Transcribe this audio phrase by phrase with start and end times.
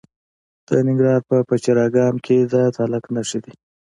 [0.67, 3.53] د ننګرهار په پچیر اګام کې د تالک نښې دي.